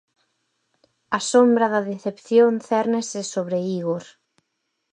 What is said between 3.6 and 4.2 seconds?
Igor.